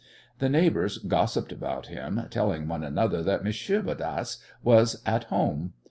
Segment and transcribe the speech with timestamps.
[0.39, 5.73] The neighbours gossipped about him, telling one another that Monsieur Bodasse was at home.